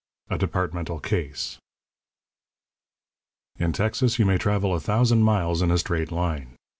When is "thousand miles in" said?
4.79-5.69